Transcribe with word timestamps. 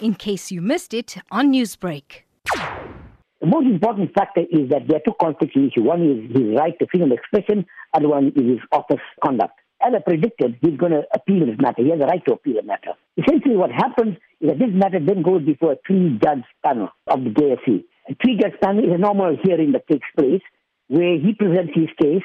in 0.00 0.14
case 0.14 0.50
you 0.50 0.60
missed 0.60 0.94
it 0.94 1.16
on 1.30 1.52
Newsbreak. 1.52 2.22
The 3.40 3.46
most 3.46 3.66
important 3.66 4.12
factor 4.12 4.42
is 4.42 4.68
that 4.68 4.86
there 4.86 4.98
are 4.98 5.04
two 5.04 5.14
conflicts 5.20 5.56
in. 5.56 5.70
One 5.78 6.02
is 6.02 6.36
his 6.36 6.56
right 6.58 6.78
to 6.78 6.86
freedom 6.90 7.10
of 7.10 7.18
expression, 7.18 7.64
other 7.94 8.08
one 8.08 8.32
is 8.36 8.44
his 8.44 8.58
office 8.70 9.00
conduct. 9.24 9.54
As 9.82 9.94
I 9.96 10.00
predicted, 10.00 10.58
he's 10.60 10.76
going 10.76 10.92
to 10.92 11.04
appeal 11.14 11.46
this 11.46 11.56
matter. 11.58 11.82
He 11.82 11.88
has 11.88 12.00
a 12.00 12.04
right 12.04 12.22
to 12.26 12.34
appeal 12.34 12.56
the 12.60 12.66
matter. 12.66 12.92
Essentially, 13.16 13.56
what 13.56 13.70
happens 13.72 14.18
is 14.42 14.50
that 14.50 14.58
this 14.58 14.68
matter 14.74 15.00
then 15.00 15.22
goes 15.22 15.42
before 15.42 15.72
a 15.72 15.76
three-judge 15.86 16.44
panel 16.62 16.90
of 17.06 17.24
the 17.24 17.30
JSC. 17.30 17.84
A 18.10 18.14
three-judge 18.22 18.60
panel 18.62 18.84
is 18.84 18.92
a 18.92 18.98
normal 18.98 19.36
hearing 19.42 19.72
that 19.72 19.88
takes 19.88 20.06
place 20.18 20.42
where 20.88 21.18
he 21.18 21.32
presents 21.32 21.72
his 21.74 21.88
case. 21.98 22.24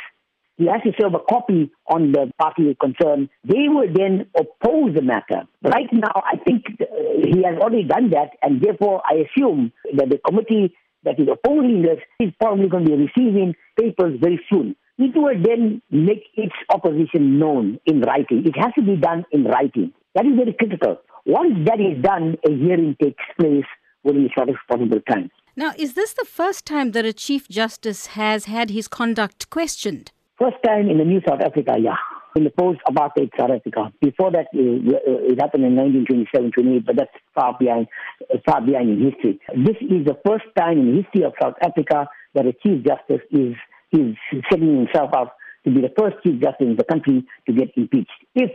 He 0.58 0.68
has 0.68 0.82
to 0.84 0.92
serve 1.00 1.14
a 1.14 1.20
copy 1.20 1.70
on 1.88 2.12
the 2.14 2.32
party 2.40 2.76
concerned. 2.80 3.30
They 3.44 3.68
will 3.68 3.92
then 3.94 4.28
oppose 4.36 4.96
the 4.96 5.02
matter. 5.02 5.44
Right 5.62 5.92
now, 5.92 6.24
I 6.24 6.38
think 6.38 6.66
uh, 6.80 6.86
he 7.24 7.44
has 7.44 7.58
already 7.60 7.84
done 7.84 8.12
that, 8.12 8.32
and 8.42 8.62
therefore 8.62 9.02
I 9.06 9.26
assume 9.26 9.74
that 9.98 10.10
the 10.10 10.18
committee 10.18 10.74
that 11.04 11.20
is 11.20 11.28
opposing 11.32 11.82
this 11.82 12.00
is 12.20 12.34
probably 12.39 12.68
going 12.68 12.86
to 12.86 12.96
be 12.96 13.10
receiving 13.12 13.54
papers 13.79 14.18
very 14.21 14.39
soon. 14.52 14.76
It 14.98 15.12
will 15.15 15.36
then 15.42 15.82
make 15.92 16.24
its 16.36 16.56
opposition 16.70 17.37
known 17.37 17.79
in 17.86 18.01
writing. 18.01 18.46
It 18.46 18.57
has 18.57 18.74
to 18.76 18.82
be 18.82 18.96
done 18.96 19.26
in 19.32 19.43
writing. 19.43 19.92
That 20.15 20.26
is 20.26 20.36
very 20.36 20.54
critical. 20.54 21.01
Once 21.26 21.65
that 21.65 21.82
is 21.82 22.01
done, 22.01 22.37
a 22.48 22.50
hearing 22.50 22.96
takes 23.01 23.24
place 23.40 23.65
within 24.04 24.24
the 24.24 24.29
shortest 24.29 24.60
possible 24.70 25.01
time. 25.10 25.29
Now, 25.57 25.74
is 25.78 25.93
this 25.93 26.14
the 26.14 26.26
first 26.26 26.65
time 26.65 26.92
that 26.92 27.06
a 27.06 27.14
Chief 27.14 27.48
Justice 27.50 28.07
has 28.07 28.46
had 28.46 28.70
his 28.70 28.87
conduct 28.87 29.50
questioned? 29.50 30.12
First 30.39 30.57
time 30.66 30.89
in 30.89 30.98
the 30.98 31.06
new 31.06 31.21
South 31.28 31.39
Africa, 31.42 31.75
yeah. 31.80 31.96
In 32.36 32.44
the 32.44 32.50
post-apartheid 32.50 33.31
South 33.39 33.52
Africa. 33.52 33.94
Before 34.02 34.30
that, 34.31 34.48
uh, 34.53 34.59
uh, 34.59 35.31
it 35.31 35.39
happened 35.39 35.64
in 35.64 35.76
1927, 35.78 36.52
28, 36.52 36.86
but 36.86 36.95
that's 36.98 37.16
far 37.34 37.56
behind, 37.58 37.88
uh, 38.34 38.38
far 38.45 38.59
behind 38.59 38.90
in 38.90 39.12
history. 39.12 39.40
This 39.56 39.78
is 39.80 40.03
the 40.03 40.20
first 40.28 40.44
time 40.58 40.80
in 40.80 40.92
the 40.92 41.02
history 41.02 41.24
of 41.24 41.32
South 41.42 41.56
Africa 41.62 42.09
that 42.34 42.46
a 42.46 42.52
Chief 42.52 42.84
Justice 42.84 43.24
is 43.32 43.56
is 43.94 44.18
setting 44.52 44.76
himself 44.76 45.12
up 45.14 45.38
to 45.64 45.72
be 45.72 45.80
the 45.80 45.94
first 45.98 46.18
Chief 46.24 46.42
Justice 46.42 46.68
in 46.68 46.76
the 46.76 46.84
country 46.84 47.24
to 47.48 47.54
get 47.54 47.70
impeached. 47.78 48.12
If 48.36 48.52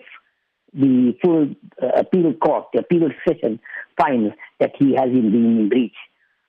the 0.74 1.16
full 1.22 1.48
uh, 1.82 2.00
appeal 2.00 2.34
court, 2.34 2.66
the 2.74 2.80
appeal 2.80 3.08
session 3.26 3.58
finds 3.98 4.34
that 4.58 4.72
he 4.78 4.94
has 4.94 5.08
been 5.08 5.34
in 5.34 5.68
breach, 5.70 5.96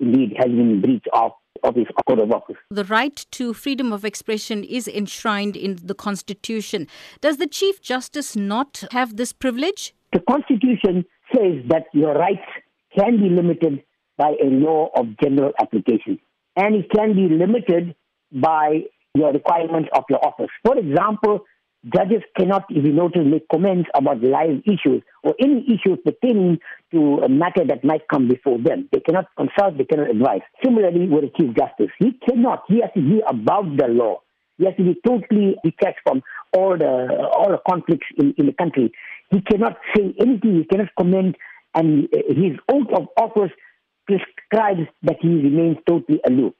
indeed 0.02 0.33
has 0.38 0.48
been 0.48 0.72
in 0.72 0.81
breach 0.81 1.05
of 1.14 1.31
of 1.64 1.76
his 1.76 1.88
of 2.08 2.31
office. 2.31 2.58
The 2.70 2.86
right 2.86 3.26
to 3.31 3.54
freedom 3.54 3.94
of 3.94 4.04
expression 4.06 4.64
is 4.64 4.88
enshrined 4.88 5.56
in 5.56 5.78
the 5.84 5.95
Constitution. 5.95 6.88
Does 7.22 7.38
the 7.38 7.48
Chief 7.48 7.81
Justice 7.81 8.36
not 8.36 8.84
have 8.92 9.17
this 9.17 9.34
privilege? 9.34 9.94
The 10.14 10.22
Constitution 10.30 11.06
says 11.34 11.64
that 11.70 11.86
your 11.94 12.14
rights 12.14 12.48
can 12.98 13.17
be 13.17 13.30
limited 13.30 13.84
by 14.17 14.36
a 14.44 14.48
law 14.48 14.89
of 14.95 15.06
general 15.23 15.52
application, 15.59 16.20
and 16.56 16.76
it 16.76 16.89
can 16.95 17.16
be 17.16 17.34
limited 17.34 17.95
by 18.32 18.82
your 19.16 19.32
requirements 19.32 19.89
of 19.95 20.04
your 20.09 20.26
office. 20.26 20.50
For 20.66 20.78
example, 20.78 21.45
judges 21.95 22.21
cannot, 22.37 22.65
if 22.69 22.83
notice, 22.83 23.21
make 23.25 23.47
comments 23.49 23.89
about 23.95 24.21
live 24.21 24.61
issues 24.65 25.01
or 25.23 25.33
any 25.39 25.65
issues 25.65 25.97
pertaining 26.05 26.59
to 26.91 27.19
a 27.23 27.29
matter 27.29 27.65
that 27.67 27.83
might 27.83 28.07
come 28.07 28.27
before 28.27 28.59
them. 28.59 28.87
They 28.91 28.99
cannot 28.99 29.25
consult, 29.35 29.77
they 29.77 29.85
cannot 29.85 30.09
advise. 30.09 30.41
Similarly, 30.63 31.07
with 31.07 31.23
the 31.23 31.31
Chief 31.39 31.55
Justice, 31.55 31.93
he 31.99 32.11
cannot, 32.27 32.63
he 32.67 32.81
has 32.81 32.91
to 32.95 33.02
be 33.02 33.21
above 33.27 33.77
the 33.77 33.87
law. 33.87 34.21
He 34.57 34.65
has 34.65 34.75
to 34.77 34.83
be 34.83 34.95
totally 35.05 35.55
detached 35.63 36.02
from 36.03 36.21
all 36.55 36.77
the 36.77 37.27
all 37.35 37.49
the 37.49 37.59
conflicts 37.67 38.05
in, 38.17 38.35
in 38.37 38.45
the 38.45 38.53
country. 38.53 38.91
He 39.31 39.41
cannot 39.41 39.77
say 39.95 40.13
anything, 40.19 40.57
he 40.57 40.63
cannot 40.65 40.89
comment, 40.99 41.35
and 41.73 42.05
uh, 42.13 42.17
his 42.27 42.59
oath 42.71 42.87
of 42.93 43.07
office 43.17 43.52
prescribes 44.05 44.87
that 45.03 45.17
he 45.21 45.29
remains 45.29 45.77
totally 45.87 46.19
aloof. 46.27 46.53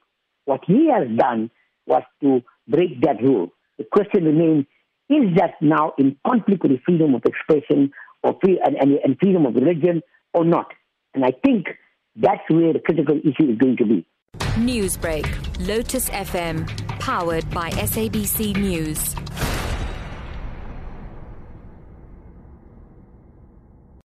What 0.46 0.62
he 0.66 0.90
has 0.90 1.06
done 1.16 1.50
was 1.86 2.02
to 2.22 2.42
break 2.66 3.00
that 3.02 3.22
rule. 3.22 3.52
The 3.78 3.84
question 3.84 4.24
remains, 4.24 4.66
is 5.12 5.36
that 5.36 5.54
now 5.60 5.92
in 5.98 6.16
conflict 6.26 6.62
with 6.62 6.72
the 6.72 6.80
freedom 6.84 7.14
of 7.14 7.22
expression 7.24 7.92
or 8.22 8.36
free, 8.42 8.60
and, 8.64 8.76
and, 8.76 8.98
and 9.04 9.18
freedom 9.20 9.46
of 9.46 9.54
religion 9.54 10.02
or 10.34 10.44
not? 10.44 10.66
And 11.14 11.24
I 11.24 11.32
think 11.44 11.66
that's 12.16 12.42
where 12.48 12.72
the 12.72 12.80
critical 12.80 13.18
issue 13.18 13.50
is 13.50 13.58
going 13.58 13.76
to 13.78 13.84
be. 13.84 14.06
Newsbreak, 14.56 15.26
Lotus 15.66 16.08
FM, 16.10 16.66
powered 17.00 17.48
by 17.50 17.70
SABC 17.70 18.56
News. 18.56 19.21